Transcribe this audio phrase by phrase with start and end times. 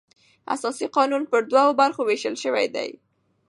[0.55, 2.89] اساسي قانون پر دوو برخو وېشل سوى دئ.